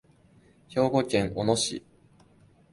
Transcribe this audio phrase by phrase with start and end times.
[0.67, 1.85] 兵庫県小野市